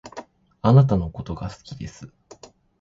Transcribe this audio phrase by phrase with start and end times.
[0.63, 2.11] 貴方のことが好きです